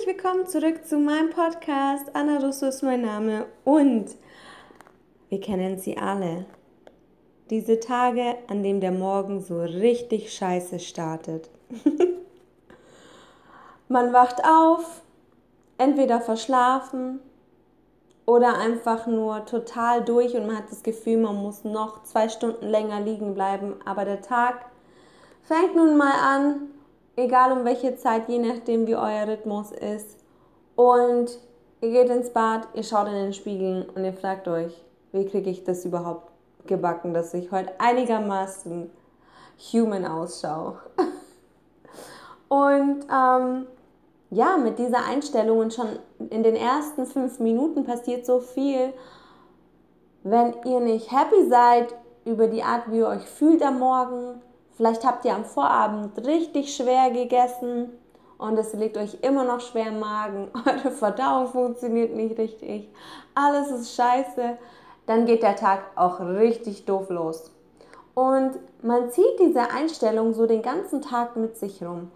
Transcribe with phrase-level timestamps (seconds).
[0.00, 2.14] Herzlich willkommen zurück zu meinem Podcast.
[2.14, 4.06] Anna Russo ist mein Name und
[5.28, 6.46] wir kennen sie alle.
[7.50, 11.50] Diese Tage, an denen der Morgen so richtig scheiße startet.
[13.88, 15.02] man wacht auf,
[15.76, 17.20] entweder verschlafen
[18.24, 22.66] oder einfach nur total durch und man hat das Gefühl, man muss noch zwei Stunden
[22.66, 23.74] länger liegen bleiben.
[23.84, 24.64] Aber der Tag
[25.42, 26.70] fängt nun mal an
[27.16, 30.18] egal um welche Zeit, je nachdem wie euer Rhythmus ist.
[30.76, 31.38] Und
[31.80, 35.50] ihr geht ins Bad, ihr schaut in den Spiegel und ihr fragt euch, wie kriege
[35.50, 36.30] ich das überhaupt
[36.66, 38.90] gebacken, dass ich heute einigermaßen
[39.72, 40.78] human ausschaue.
[42.48, 43.66] und ähm,
[44.30, 45.98] ja, mit dieser Einstellung und schon
[46.30, 48.92] in den ersten fünf Minuten passiert so viel.
[50.22, 54.40] Wenn ihr nicht happy seid über die Art, wie ihr euch fühlt am Morgen,
[54.80, 57.90] Vielleicht habt ihr am Vorabend richtig schwer gegessen
[58.38, 60.50] und es liegt euch immer noch schwer im Magen.
[60.66, 62.88] Eure Verdauung funktioniert nicht richtig.
[63.34, 64.56] Alles ist scheiße.
[65.04, 67.52] Dann geht der Tag auch richtig doof los.
[68.14, 72.10] Und man zieht diese Einstellung so den ganzen Tag mit sich rum.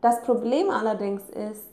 [0.00, 1.68] Das Problem allerdings ist,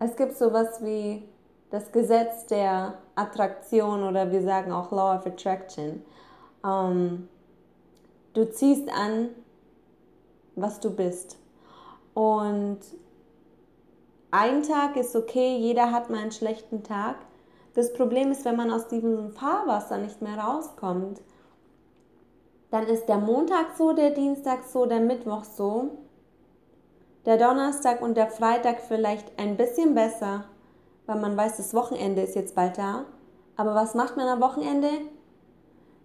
[0.00, 1.22] es gibt sowas wie
[1.70, 6.04] das Gesetz der Attraktion oder wir sagen auch Law of Attraction.
[6.66, 7.28] Ähm,
[8.38, 9.30] Du ziehst an,
[10.54, 11.38] was du bist.
[12.14, 12.78] Und
[14.30, 17.16] ein Tag ist okay, jeder hat mal einen schlechten Tag.
[17.74, 21.20] Das Problem ist, wenn man aus diesem Fahrwasser nicht mehr rauskommt,
[22.70, 25.98] dann ist der Montag so, der Dienstag so, der Mittwoch so,
[27.26, 30.44] der Donnerstag und der Freitag vielleicht ein bisschen besser,
[31.06, 33.04] weil man weiß, das Wochenende ist jetzt bald da.
[33.56, 34.90] Aber was macht man am Wochenende?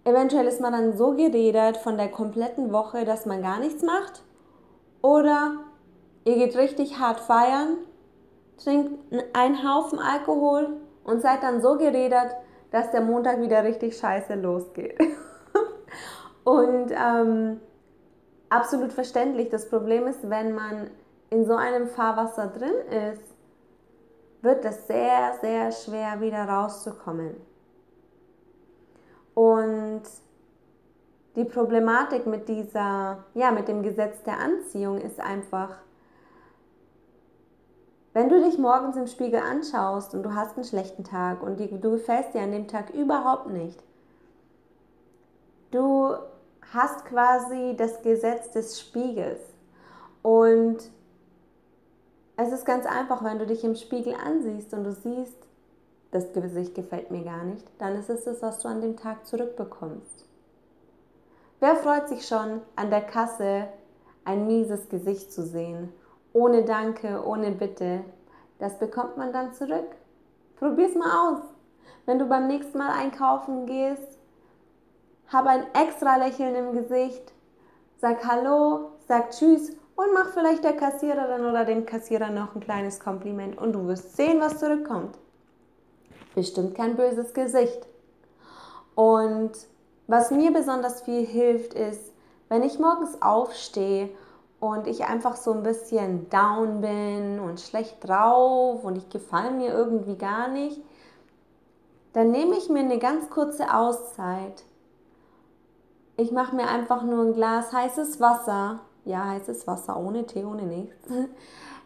[0.04, 4.22] Eventuell ist man dann so geredet von der kompletten Woche, dass man gar nichts macht.
[5.00, 5.56] Oder
[6.24, 7.78] ihr geht richtig hart feiern,
[8.62, 8.92] trinkt
[9.32, 12.36] einen Haufen Alkohol und seid dann so geredet,
[12.70, 14.98] dass der Montag wieder richtig scheiße losgeht.
[16.44, 17.60] und ähm,
[18.50, 19.48] absolut verständlich.
[19.48, 20.90] Das Problem ist, wenn man
[21.30, 22.74] in so einem Fahrwasser drin
[23.10, 23.22] ist,
[24.42, 27.34] wird es sehr, sehr schwer wieder rauszukommen.
[29.34, 30.02] Und
[31.36, 35.70] die Problematik mit dieser, ja, mit dem Gesetz der Anziehung ist einfach,
[38.12, 41.90] wenn du dich morgens im Spiegel anschaust und du hast einen schlechten Tag und du
[41.90, 43.82] gefällst dir an dem Tag überhaupt nicht,
[45.72, 46.14] du
[46.72, 49.40] hast quasi das Gesetz des Spiegels.
[50.22, 50.78] Und
[52.36, 55.36] es ist ganz einfach, wenn du dich im Spiegel ansiehst und du siehst,
[56.14, 59.26] das Gesicht gefällt mir gar nicht, dann ist es das, was du an dem Tag
[59.26, 60.24] zurückbekommst.
[61.58, 63.68] Wer freut sich schon, an der Kasse
[64.24, 65.92] ein mieses Gesicht zu sehen?
[66.32, 68.04] Ohne Danke, ohne Bitte.
[68.60, 69.88] Das bekommt man dann zurück.
[70.56, 71.42] Probier's mal aus.
[72.06, 74.18] Wenn du beim nächsten Mal einkaufen gehst,
[75.32, 77.32] hab ein extra Lächeln im Gesicht,
[77.96, 83.00] sag Hallo, sag Tschüss und mach vielleicht der Kassiererin oder dem Kassierer noch ein kleines
[83.00, 85.18] Kompliment und du wirst sehen, was zurückkommt
[86.34, 87.86] bestimmt kein böses Gesicht.
[88.94, 89.52] Und
[90.06, 92.12] was mir besonders viel hilft, ist,
[92.48, 94.10] wenn ich morgens aufstehe
[94.60, 99.72] und ich einfach so ein bisschen down bin und schlecht drauf und ich gefalle mir
[99.72, 100.80] irgendwie gar nicht,
[102.12, 104.64] dann nehme ich mir eine ganz kurze Auszeit.
[106.16, 108.80] Ich mache mir einfach nur ein Glas heißes Wasser.
[109.04, 111.08] Ja, heißes Wasser, ohne Tee, ohne nichts.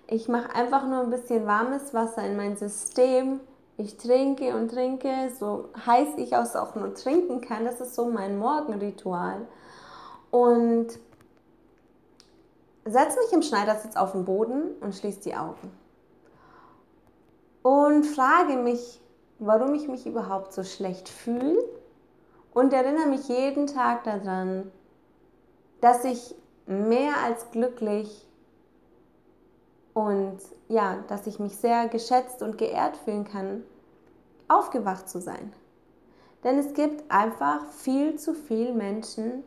[0.07, 3.41] Ich mache einfach nur ein bisschen warmes Wasser in mein System
[3.79, 7.65] ich trinke und trinke, so heiß ich es auch nur trinken kann.
[7.65, 9.47] Das ist so mein Morgenritual.
[10.33, 10.89] Und
[12.85, 15.71] setze mich im Schneidersitz auf den Boden und schließe die Augen.
[17.63, 19.01] Und frage mich,
[19.39, 21.63] warum ich mich überhaupt so schlecht fühle.
[22.53, 24.73] Und erinnere mich jeden Tag daran,
[25.81, 26.35] dass ich
[26.67, 28.27] mehr als glücklich
[29.99, 33.65] und ja, dass ich mich sehr geschätzt und geehrt fühlen kann,
[34.47, 35.53] aufgewacht zu sein.
[36.45, 39.43] Denn es gibt einfach viel zu viele Menschen,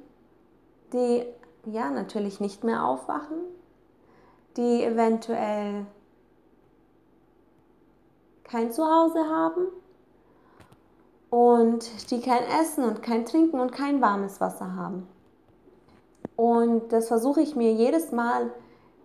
[0.92, 1.24] die
[1.64, 3.38] ja natürlich nicht mehr aufwachen,
[4.58, 5.86] die eventuell
[8.44, 9.68] kein Zuhause haben
[11.30, 15.08] und die kein Essen und kein Trinken und kein warmes Wasser haben.
[16.36, 18.52] Und das versuche ich mir jedes Mal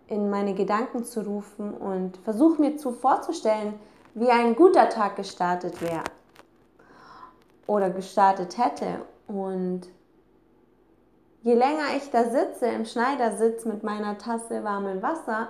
[0.08, 3.74] in meine Gedanken zu rufen und versuche mir zu vorzustellen,
[4.14, 6.04] wie ein guter Tag gestartet wäre
[7.66, 9.00] oder gestartet hätte.
[9.26, 9.82] Und
[11.42, 15.48] je länger ich da sitze, im Schneidersitz mit meiner Tasse warmem Wasser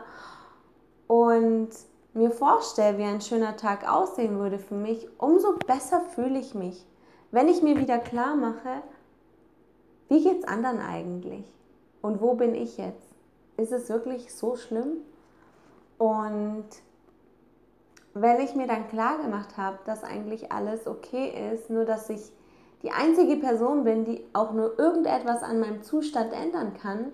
[1.07, 1.69] und
[2.15, 6.87] mir vorstelle, wie ein schöner Tag aussehen würde für mich, umso besser fühle ich mich,
[7.31, 8.83] wenn ich mir wieder klar mache,
[10.09, 11.45] wie geht es anderen eigentlich
[12.01, 13.06] und wo bin ich jetzt?
[13.57, 14.99] Ist es wirklich so schlimm?
[15.99, 16.67] Und
[18.15, 22.33] wenn ich mir dann klar gemacht habe, dass eigentlich alles okay ist, nur dass ich
[22.83, 27.13] die einzige Person bin, die auch nur irgendetwas an meinem Zustand ändern kann,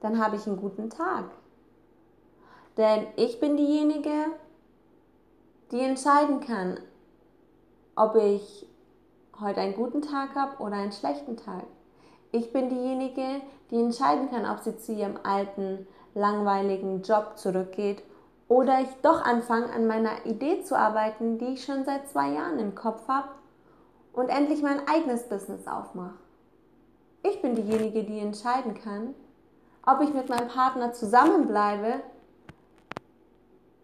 [0.00, 1.24] dann habe ich einen guten Tag.
[2.76, 4.26] Denn ich bin diejenige,
[5.70, 6.78] die entscheiden kann,
[7.96, 8.68] ob ich
[9.40, 11.64] heute einen guten Tag habe oder einen schlechten Tag.
[12.34, 13.40] Ich bin diejenige,
[13.70, 18.02] die entscheiden kann, ob sie zu ihrem alten, langweiligen Job zurückgeht
[18.48, 22.58] oder ich doch anfange, an meiner Idee zu arbeiten, die ich schon seit zwei Jahren
[22.58, 23.28] im Kopf habe
[24.12, 26.14] und endlich mein eigenes Business aufmache.
[27.22, 29.14] Ich bin diejenige, die entscheiden kann,
[29.86, 32.02] ob ich mit meinem Partner zusammenbleibe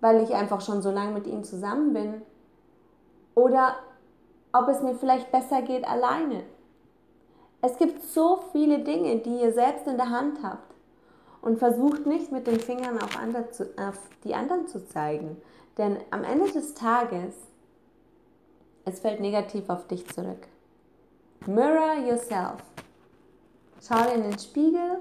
[0.01, 2.23] weil ich einfach schon so lange mit ihm zusammen bin.
[3.35, 3.77] Oder
[4.53, 6.43] ob es mir vielleicht besser geht alleine.
[7.63, 10.75] Es gibt so viele Dinge, die ihr selbst in der Hand habt.
[11.43, 13.17] Und versucht nicht mit den Fingern auf,
[13.53, 15.41] zu, auf die anderen zu zeigen.
[15.79, 17.35] Denn am Ende des Tages,
[18.85, 20.47] es fällt negativ auf dich zurück.
[21.47, 22.63] Mirror yourself.
[23.81, 24.99] Schau in den Spiegel,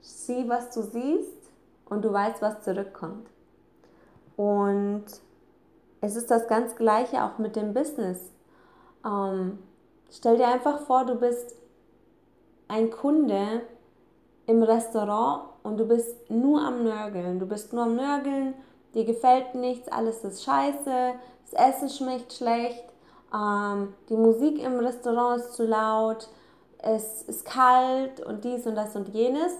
[0.00, 1.50] sieh, was du siehst
[1.90, 3.28] und du weißt, was zurückkommt.
[4.36, 5.04] Und
[6.00, 8.18] es ist das ganz gleiche auch mit dem Business.
[9.04, 9.58] Ähm,
[10.10, 11.54] stell dir einfach vor, du bist
[12.72, 13.60] ein Kunde
[14.46, 17.38] im Restaurant und du bist nur am Nörgeln.
[17.38, 18.54] Du bist nur am Nörgeln,
[18.94, 21.12] dir gefällt nichts, alles ist scheiße,
[21.50, 22.84] das Essen schmeckt schlecht,
[23.34, 26.30] ähm, die Musik im Restaurant ist zu laut,
[26.78, 29.52] es ist kalt und dies und das und jenes.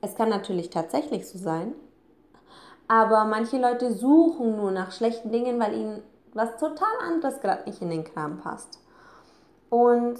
[0.00, 1.74] Es kann natürlich tatsächlich so sein,
[2.88, 6.02] aber manche Leute suchen nur nach schlechten Dingen, weil ihnen
[6.32, 8.80] was total anderes gerade nicht in den Kram passt.
[9.68, 10.18] Und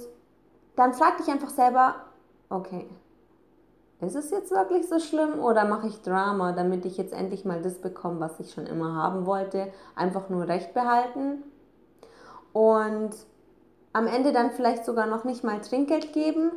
[0.75, 1.95] dann frag dich einfach selber,
[2.49, 2.87] okay,
[4.01, 7.61] ist es jetzt wirklich so schlimm oder mache ich Drama, damit ich jetzt endlich mal
[7.61, 9.71] das bekomme, was ich schon immer haben wollte?
[9.95, 11.43] Einfach nur Recht behalten
[12.51, 13.11] und
[13.93, 16.51] am Ende dann vielleicht sogar noch nicht mal Trinkgeld geben.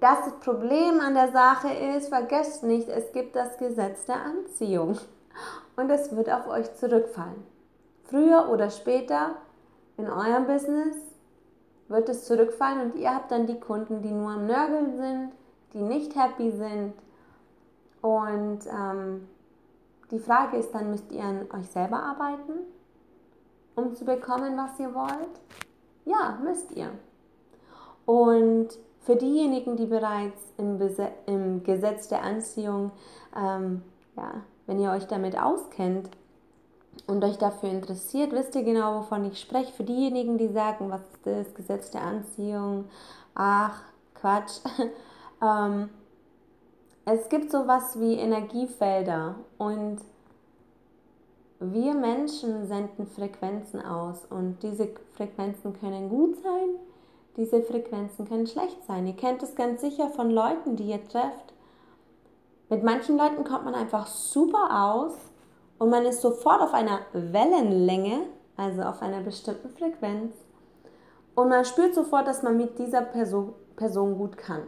[0.00, 4.96] Das Problem an der Sache ist, vergesst nicht, es gibt das Gesetz der Anziehung
[5.76, 7.44] und es wird auf euch zurückfallen.
[8.04, 9.32] Früher oder später
[9.98, 10.96] in eurem Business
[11.90, 15.32] wird es zurückfallen und ihr habt dann die Kunden, die nur am Nörgeln sind,
[15.74, 16.94] die nicht happy sind.
[18.00, 19.28] Und ähm,
[20.10, 22.60] die Frage ist dann, müsst ihr an euch selber arbeiten,
[23.74, 25.40] um zu bekommen, was ihr wollt?
[26.06, 26.90] Ja, müsst ihr.
[28.06, 28.68] Und
[29.00, 32.92] für diejenigen, die bereits im, Bese im Gesetz der Anziehung
[33.36, 33.82] ähm,
[34.16, 36.10] ja, wenn ihr euch damit auskennt
[37.06, 39.72] und euch dafür interessiert, wisst ihr genau, wovon ich spreche.
[39.72, 42.86] Für diejenigen, die sagen, was ist das Gesetz der Anziehung?
[43.34, 43.82] Ach,
[44.14, 44.60] Quatsch.
[45.42, 45.90] ähm,
[47.04, 49.98] es gibt sowas wie Energiefelder und
[51.58, 56.68] wir Menschen senden Frequenzen aus und diese Frequenzen können gut sein,
[57.36, 59.06] diese Frequenzen können schlecht sein.
[59.06, 61.52] Ihr kennt es ganz sicher von Leuten, die ihr trefft,
[62.70, 65.12] mit manchen Leuten kommt man einfach super aus
[65.80, 70.34] und man ist sofort auf einer Wellenlänge, also auf einer bestimmten Frequenz.
[71.34, 74.60] Und man spürt sofort, dass man mit dieser Person, Person gut kann.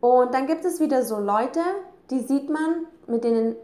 [0.00, 1.60] Und dann gibt es wieder so Leute,
[2.08, 3.54] die sieht man, mit denen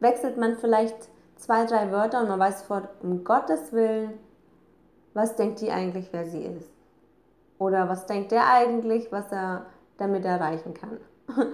[0.00, 4.12] wechselt man vielleicht zwei, drei Wörter und man weiß sofort, um Gottes Willen,
[5.14, 6.68] was denkt die eigentlich, wer sie ist?
[7.58, 9.64] Oder was denkt der eigentlich, was er
[9.96, 10.98] damit erreichen kann?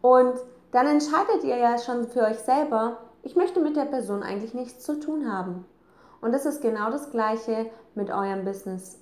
[0.00, 0.34] Und
[0.74, 4.84] dann entscheidet ihr ja schon für euch selber, ich möchte mit der Person eigentlich nichts
[4.84, 5.64] zu tun haben.
[6.20, 8.98] Und das ist genau das gleiche mit eurem Business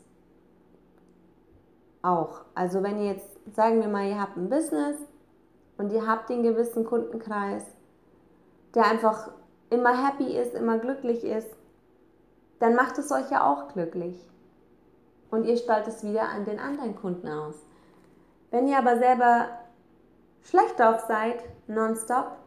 [2.03, 2.41] auch.
[2.55, 4.97] Also wenn ihr jetzt, sagen wir mal, ihr habt ein Business
[5.79, 7.65] und ihr habt den gewissen Kundenkreis,
[8.75, 9.31] der einfach
[9.71, 11.49] immer happy ist, immer glücklich ist,
[12.59, 14.29] dann macht es euch ja auch glücklich.
[15.31, 17.55] Und ihr strahlt es wieder an den anderen Kunden aus.
[18.51, 19.49] Wenn ihr aber selber
[20.43, 22.39] schlecht drauf seid, nonstop,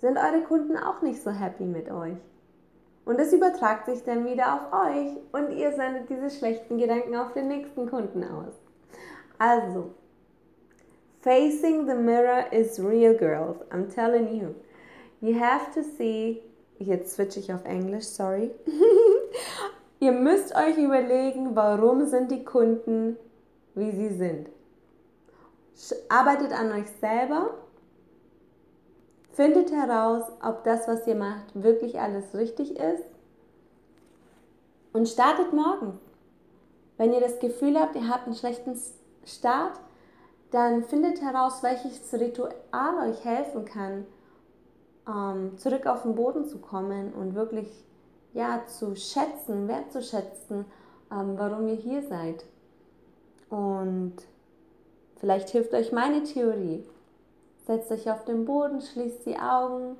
[0.00, 2.18] sind eure Kunden auch nicht so happy mit euch.
[3.04, 7.32] Und das übertragt sich dann wieder auf euch und ihr sendet diese schlechten Gedanken auf
[7.32, 8.52] den nächsten Kunden aus.
[9.38, 9.92] Also,
[11.20, 13.58] facing the mirror is real, girls.
[13.70, 14.54] I'm telling you.
[15.20, 16.42] You have to see.
[16.78, 18.50] Jetzt switche ich auf Englisch, sorry.
[20.00, 23.16] ihr müsst euch überlegen, warum sind die Kunden,
[23.74, 24.48] wie sie sind.
[26.08, 27.54] Arbeitet an euch selber
[29.36, 33.04] Findet heraus, ob das, was ihr macht, wirklich alles richtig ist.
[34.94, 36.00] Und startet morgen.
[36.96, 38.80] Wenn ihr das Gefühl habt, ihr habt einen schlechten
[39.26, 39.78] Start,
[40.52, 44.06] dann findet heraus, welches Ritual euch helfen kann,
[45.06, 47.68] ähm, zurück auf den Boden zu kommen und wirklich
[48.32, 50.64] ja, zu schätzen, wertzuschätzen,
[51.12, 52.46] ähm, warum ihr hier seid.
[53.50, 54.14] Und
[55.20, 56.86] vielleicht hilft euch meine Theorie.
[57.66, 59.96] Setzt euch auf den Boden, schließt die Augen,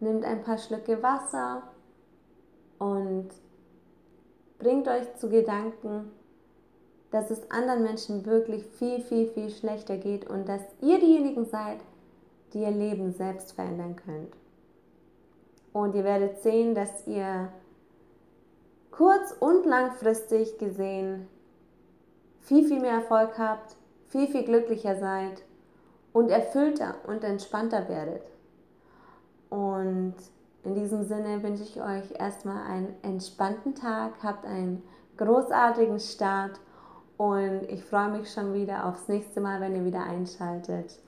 [0.00, 1.62] nimmt ein paar Schlücke Wasser
[2.78, 3.28] und
[4.58, 6.10] bringt euch zu Gedanken,
[7.10, 11.80] dass es anderen Menschen wirklich viel, viel, viel schlechter geht und dass ihr diejenigen seid,
[12.54, 14.34] die ihr Leben selbst verändern könnt.
[15.74, 17.52] Und ihr werdet sehen, dass ihr
[18.90, 21.28] kurz- und langfristig gesehen
[22.40, 23.76] viel, viel mehr Erfolg habt,
[24.08, 25.42] viel, viel glücklicher seid
[26.14, 28.22] und erfüllter und entspannter werdet.
[29.50, 30.14] Und
[30.62, 34.82] in diesem Sinne wünsche ich euch erstmal einen entspannten Tag, habt einen
[35.18, 36.58] großartigen Start
[37.16, 40.98] und ich freue mich schon wieder aufs nächste Mal, wenn ihr wieder einschaltet.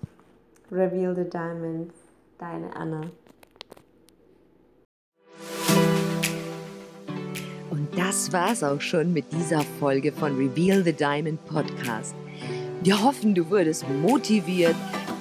[0.70, 1.92] Reveal the Diamond,
[2.38, 3.02] deine Anna.
[7.70, 12.16] Und das war's auch schon mit dieser Folge von Reveal the Diamond Podcast.
[12.82, 14.76] Wir hoffen, du wurdest motiviert,